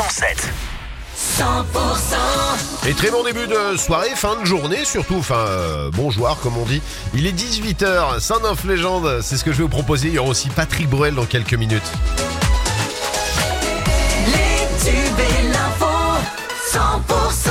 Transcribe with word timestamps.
107. 0.00 0.48
100% 1.14 2.88
Et 2.88 2.94
très 2.94 3.10
bon 3.10 3.22
début 3.22 3.46
de 3.46 3.76
soirée, 3.76 4.08
fin 4.16 4.40
de 4.40 4.46
journée 4.46 4.86
surtout, 4.86 5.16
enfin 5.16 5.34
euh, 5.36 5.90
bonjour 5.92 6.40
comme 6.40 6.56
on 6.56 6.64
dit. 6.64 6.80
Il 7.12 7.26
est 7.26 7.32
18h, 7.32 8.18
Saint 8.18 8.42
of 8.44 8.64
Légende, 8.64 9.20
c'est 9.20 9.36
ce 9.36 9.44
que 9.44 9.52
je 9.52 9.58
vais 9.58 9.64
vous 9.64 9.68
proposer. 9.68 10.08
Il 10.08 10.14
y 10.14 10.18
aura 10.18 10.30
aussi 10.30 10.48
Patrick 10.48 10.88
Bruel 10.88 11.14
dans 11.14 11.26
quelques 11.26 11.52
minutes. 11.52 11.82
Les 14.26 14.90
tubes 14.90 15.18
et 15.18 15.48
l'info 15.48 15.84
100% 16.72 17.50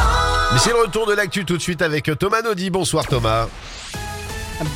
Mais 0.54 0.60
c'est 0.60 0.72
le 0.72 0.82
retour 0.82 1.06
de 1.06 1.14
l'actu 1.14 1.46
tout 1.46 1.58
de 1.58 1.62
suite 1.62 1.84
avec 1.84 2.10
Thomas 2.18 2.42
Naudy. 2.42 2.72
Bonsoir 2.72 3.06
Thomas. 3.06 3.46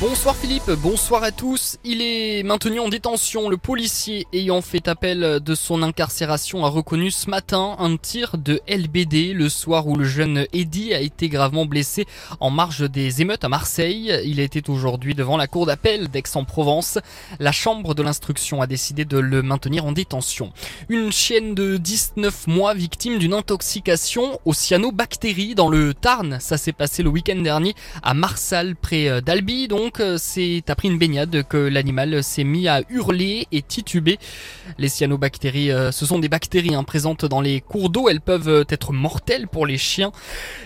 Bonsoir 0.00 0.34
Philippe, 0.34 0.70
bonsoir 0.82 1.22
à 1.24 1.30
tous. 1.30 1.76
Il 1.84 2.00
est 2.00 2.42
maintenu 2.42 2.80
en 2.80 2.88
détention. 2.88 3.50
Le 3.50 3.58
policier 3.58 4.26
ayant 4.32 4.62
fait 4.62 4.88
appel 4.88 5.40
de 5.40 5.54
son 5.54 5.82
incarcération 5.82 6.64
a 6.64 6.70
reconnu 6.70 7.10
ce 7.10 7.28
matin 7.28 7.76
un 7.78 7.98
tir 7.98 8.38
de 8.38 8.62
LBD 8.66 9.34
le 9.34 9.50
soir 9.50 9.86
où 9.86 9.94
le 9.96 10.06
jeune 10.06 10.46
Eddy 10.54 10.94
a 10.94 11.00
été 11.00 11.28
gravement 11.28 11.66
blessé 11.66 12.06
en 12.40 12.48
marge 12.48 12.90
des 12.90 13.20
émeutes 13.20 13.44
à 13.44 13.50
Marseille. 13.50 14.10
Il 14.24 14.40
était 14.40 14.70
aujourd'hui 14.70 15.14
devant 15.14 15.36
la 15.36 15.48
cour 15.48 15.66
d'appel 15.66 16.08
d'Aix-en-Provence. 16.08 16.98
La 17.38 17.52
chambre 17.52 17.94
de 17.94 18.02
l'instruction 18.02 18.62
a 18.62 18.66
décidé 18.66 19.04
de 19.04 19.18
le 19.18 19.42
maintenir 19.42 19.84
en 19.84 19.92
détention. 19.92 20.50
Une 20.88 21.12
chienne 21.12 21.54
de 21.54 21.76
19 21.76 22.46
mois 22.46 22.72
victime 22.72 23.18
d'une 23.18 23.34
intoxication 23.34 24.40
aux 24.46 24.54
cyanobactéries 24.54 25.54
dans 25.54 25.68
le 25.68 25.92
Tarn. 25.92 26.38
Ça 26.40 26.56
s'est 26.56 26.72
passé 26.72 27.02
le 27.02 27.10
week-end 27.10 27.42
dernier 27.42 27.74
à 28.02 28.14
Marsal 28.14 28.76
près 28.76 29.20
d'Albi 29.20 29.68
donc 29.76 29.98
euh, 29.98 30.18
c'est 30.20 30.62
après 30.68 30.86
une 30.86 30.98
baignade 30.98 31.42
que 31.48 31.56
l'animal 31.56 32.22
s'est 32.22 32.44
mis 32.44 32.68
à 32.68 32.82
hurler 32.90 33.48
et 33.50 33.60
tituber. 33.60 34.20
Les 34.78 34.88
cyanobactéries, 34.88 35.72
euh, 35.72 35.90
ce 35.90 36.06
sont 36.06 36.20
des 36.20 36.28
bactéries 36.28 36.76
hein, 36.76 36.84
présentes 36.84 37.24
dans 37.24 37.40
les 37.40 37.60
cours 37.60 37.90
d'eau. 37.90 38.08
Elles 38.08 38.20
peuvent 38.20 38.48
euh, 38.48 38.64
être 38.68 38.92
mortelles 38.92 39.48
pour 39.48 39.66
les 39.66 39.76
chiens. 39.76 40.12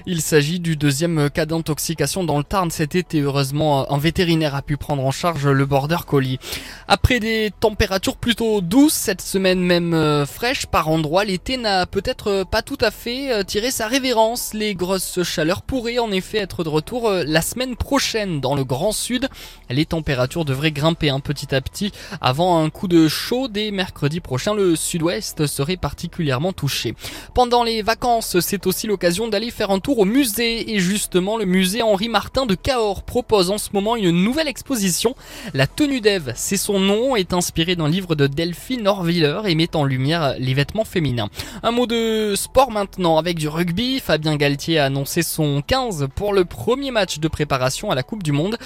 Il 0.04 0.20
s'agit 0.20 0.60
du 0.60 0.76
deuxième 0.76 1.30
cas 1.30 1.46
d'intoxication 1.46 2.22
dans 2.22 2.36
le 2.36 2.44
Tarn 2.44 2.70
cet 2.70 2.96
été. 2.96 3.20
Heureusement, 3.20 3.90
un 3.90 3.96
vétérinaire 3.96 4.54
a 4.54 4.60
pu 4.60 4.76
prendre 4.76 5.02
en 5.02 5.10
charge 5.10 5.46
le 5.46 5.64
border 5.64 6.04
collie. 6.06 6.38
Après 6.86 7.18
des 7.18 7.50
températures 7.60 8.18
plutôt 8.18 8.60
douces 8.60 8.92
cette 8.92 9.22
semaine 9.22 9.60
même 9.60 10.26
fraîche 10.26 10.66
par 10.66 10.88
endroits, 10.88 11.24
l'été 11.24 11.56
n'a 11.56 11.86
peut-être 11.86 12.44
pas 12.44 12.60
tout 12.60 12.78
à 12.80 12.90
fait 12.90 13.44
tiré 13.44 13.70
sa 13.70 13.86
révérence. 13.86 14.52
Les 14.52 14.74
grosses 14.74 15.22
chaleurs 15.22 15.62
pourraient 15.62 15.98
en 15.98 16.10
effet 16.10 16.38
être 16.38 16.62
de 16.62 16.68
retour 16.68 17.10
la 17.10 17.42
semaine 17.42 17.76
prochaine 17.76 18.40
dans 18.40 18.54
le 18.54 18.64
Grand 18.64 18.92
Sud. 18.98 19.28
Les 19.70 19.86
températures 19.86 20.44
devraient 20.44 20.72
grimper 20.72 21.10
un 21.10 21.20
petit 21.20 21.54
à 21.54 21.60
petit 21.60 21.92
avant 22.20 22.62
un 22.62 22.68
coup 22.70 22.88
de 22.88 23.08
chaud 23.08 23.48
dès 23.48 23.70
mercredi 23.70 24.20
prochain. 24.20 24.54
Le 24.54 24.76
sud-ouest 24.76 25.46
serait 25.46 25.76
particulièrement 25.76 26.52
touché. 26.52 26.94
Pendant 27.34 27.62
les 27.62 27.82
vacances, 27.82 28.40
c'est 28.40 28.66
aussi 28.66 28.86
l'occasion 28.86 29.28
d'aller 29.28 29.50
faire 29.50 29.70
un 29.70 29.78
tour 29.78 30.00
au 30.00 30.04
musée 30.04 30.72
et 30.72 30.80
justement 30.80 31.36
le 31.36 31.44
musée 31.44 31.82
Henri 31.82 32.08
Martin 32.08 32.46
de 32.46 32.54
Cahors 32.54 33.02
propose 33.02 33.50
en 33.50 33.58
ce 33.58 33.70
moment 33.72 33.96
une 33.96 34.10
nouvelle 34.10 34.48
exposition. 34.48 35.14
La 35.54 35.66
tenue 35.66 36.00
d'Ève, 36.00 36.32
c'est 36.34 36.56
son 36.56 36.80
nom, 36.80 37.16
est 37.16 37.32
inspiré 37.32 37.76
d'un 37.76 37.88
livre 37.88 38.14
de 38.14 38.26
Delphine 38.26 38.86
Orviller 38.88 39.40
et 39.46 39.54
met 39.54 39.76
en 39.76 39.84
lumière 39.84 40.34
les 40.38 40.54
vêtements 40.54 40.84
féminins. 40.84 41.28
Un 41.62 41.70
mot 41.70 41.86
de 41.86 42.34
sport 42.36 42.70
maintenant 42.70 43.18
avec 43.18 43.38
du 43.38 43.48
rugby. 43.48 44.00
Fabien 44.00 44.36
Galtier 44.36 44.78
a 44.78 44.86
annoncé 44.86 45.22
son 45.22 45.62
15 45.62 46.08
pour 46.14 46.32
le 46.32 46.44
premier 46.44 46.90
match 46.90 47.18
de 47.18 47.28
préparation 47.28 47.90
à 47.90 47.94
la 47.94 48.02
Coupe 48.02 48.22
du 48.22 48.32
Monde. 48.32 48.56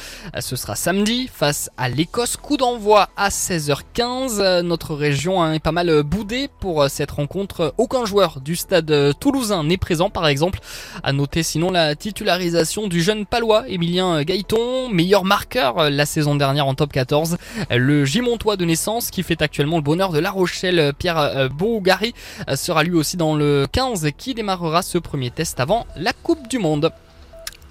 Ce 0.40 0.56
sera 0.56 0.76
samedi 0.76 1.28
face 1.32 1.70
à 1.76 1.88
l'Écosse. 1.88 2.36
Coup 2.36 2.56
d'envoi 2.56 3.08
à 3.16 3.28
16h15. 3.28 4.60
Notre 4.60 4.94
région 4.94 5.52
est 5.52 5.58
pas 5.58 5.72
mal 5.72 6.02
boudée 6.02 6.48
pour 6.60 6.88
cette 6.88 7.10
rencontre. 7.10 7.74
Aucun 7.78 8.04
joueur 8.04 8.40
du 8.40 8.56
stade 8.56 9.14
toulousain 9.18 9.64
n'est 9.64 9.76
présent 9.76 10.10
par 10.10 10.26
exemple. 10.26 10.60
À 11.02 11.12
noter 11.12 11.42
sinon 11.42 11.70
la 11.70 11.94
titularisation 11.94 12.88
du 12.88 13.02
jeune 13.02 13.26
palois 13.26 13.64
Emilien 13.68 14.22
Gaëton, 14.22 14.88
meilleur 14.90 15.24
marqueur 15.24 15.90
la 15.90 16.06
saison 16.06 16.34
dernière 16.34 16.66
en 16.66 16.74
top 16.74 16.92
14. 16.92 17.36
Le 17.70 18.04
Gimontois 18.04 18.56
de 18.56 18.64
naissance 18.64 19.10
qui 19.10 19.22
fait 19.22 19.42
actuellement 19.42 19.76
le 19.76 19.82
bonheur 19.82 20.12
de 20.12 20.18
La 20.18 20.30
Rochelle, 20.30 20.92
Pierre 20.98 21.48
Bougari, 21.50 22.14
sera 22.54 22.82
lui 22.82 22.94
aussi 22.94 23.16
dans 23.16 23.34
le 23.34 23.66
15 23.70 24.08
qui 24.16 24.34
démarrera 24.34 24.82
ce 24.82 24.98
premier 24.98 25.30
test 25.30 25.60
avant 25.60 25.86
la 25.96 26.12
Coupe 26.12 26.48
du 26.48 26.58
Monde. 26.58 26.92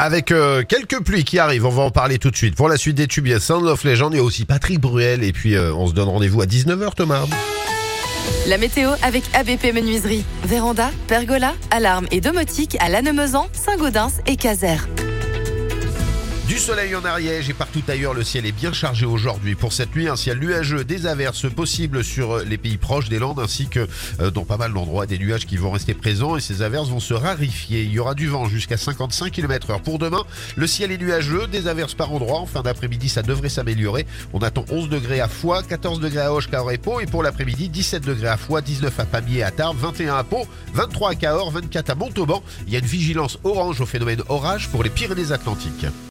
Avec 0.03 0.31
euh, 0.31 0.63
quelques 0.67 0.99
pluies 1.03 1.23
qui 1.23 1.37
arrivent, 1.37 1.67
on 1.67 1.69
va 1.69 1.83
en 1.83 1.91
parler 1.91 2.17
tout 2.17 2.31
de 2.31 2.35
suite. 2.35 2.55
Pour 2.55 2.67
la 2.67 2.75
suite 2.75 2.95
des 2.95 3.05
tubes, 3.05 3.27
il 3.27 3.33
y 3.33 3.35
a 3.35 3.39
Sound 3.39 3.67
of 3.67 3.83
Legend, 3.83 4.15
aussi 4.15 4.45
Patrick 4.45 4.79
Bruel 4.79 5.23
et 5.23 5.31
puis 5.31 5.53
euh, 5.53 5.71
on 5.75 5.85
se 5.85 5.93
donne 5.93 6.09
rendez-vous 6.09 6.41
à 6.41 6.47
19h 6.47 6.95
Thomas. 6.95 7.27
La 8.47 8.57
météo 8.57 8.89
avec 9.03 9.23
ABP 9.35 9.75
Menuiserie. 9.75 10.25
Véranda, 10.43 10.89
pergola, 11.07 11.53
alarme 11.69 12.07
et 12.09 12.19
domotique 12.19 12.77
à 12.79 12.89
Lannemezan, 12.89 13.47
Saint-Gaudens 13.53 14.13
et 14.25 14.37
Caser. 14.37 14.77
Du 16.51 16.59
soleil 16.59 16.93
en 16.97 17.05
Ariège 17.05 17.49
et 17.49 17.53
partout 17.53 17.81
ailleurs, 17.87 18.13
le 18.13 18.25
ciel 18.25 18.45
est 18.45 18.51
bien 18.51 18.73
chargé 18.73 19.05
aujourd'hui. 19.05 19.55
Pour 19.55 19.71
cette 19.71 19.95
nuit, 19.95 20.09
un 20.09 20.17
ciel 20.17 20.37
nuageux, 20.37 20.83
des 20.83 21.05
averses 21.05 21.49
possibles 21.49 22.03
sur 22.03 22.39
les 22.39 22.57
pays 22.57 22.75
proches 22.75 23.07
des 23.07 23.19
Landes 23.19 23.39
ainsi 23.39 23.69
que 23.69 23.87
euh, 24.19 24.31
dans 24.31 24.43
pas 24.43 24.57
mal 24.57 24.73
d'endroits, 24.73 25.05
des 25.05 25.17
nuages 25.17 25.45
qui 25.45 25.55
vont 25.55 25.71
rester 25.71 25.93
présents 25.93 26.35
et 26.35 26.41
ces 26.41 26.61
averses 26.61 26.89
vont 26.89 26.99
se 26.99 27.13
rarifier. 27.13 27.83
Il 27.83 27.93
y 27.93 27.99
aura 27.99 28.15
du 28.15 28.27
vent 28.27 28.49
jusqu'à 28.49 28.75
55 28.75 29.31
km 29.31 29.69
heure. 29.69 29.81
Pour 29.81 29.97
demain, 29.97 30.25
le 30.57 30.67
ciel 30.67 30.91
est 30.91 30.97
nuageux, 30.97 31.47
des 31.47 31.69
averses 31.69 31.93
par 31.93 32.11
endroits. 32.11 32.39
En 32.39 32.45
fin 32.45 32.63
d'après-midi, 32.63 33.07
ça 33.07 33.21
devrait 33.21 33.47
s'améliorer. 33.47 34.05
On 34.33 34.39
attend 34.39 34.65
11 34.69 34.89
degrés 34.89 35.21
à 35.21 35.29
Foix, 35.29 35.63
14 35.63 36.01
degrés 36.01 36.19
à 36.19 36.33
Hoche, 36.33 36.49
et 36.73 36.77
Pau. 36.77 36.99
Et 36.99 37.05
pour 37.05 37.23
l'après-midi, 37.23 37.69
17 37.69 38.03
degrés 38.03 38.27
à 38.27 38.35
Foix, 38.35 38.59
19 38.59 38.99
à 38.99 39.05
Pamiers, 39.05 39.43
à 39.43 39.51
Tarbes, 39.51 39.77
21 39.79 40.17
à 40.17 40.25
Pau, 40.25 40.45
23 40.73 41.11
à 41.11 41.15
Cahors, 41.15 41.51
24 41.51 41.91
à 41.91 41.95
Montauban. 41.95 42.43
Il 42.67 42.73
y 42.73 42.75
a 42.75 42.79
une 42.79 42.85
vigilance 42.85 43.39
orange 43.45 43.79
au 43.79 43.85
phénomène 43.85 44.21
orage 44.27 44.67
pour 44.67 44.83
les 44.83 44.89
Pyrénées-Atlantiques. 44.89 45.85